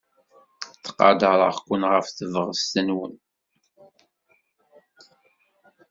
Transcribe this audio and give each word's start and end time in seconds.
Ttqadareɣ-ken 0.73 1.83
ɣef 1.91 2.07
tebɣest-nwen. 2.17 3.13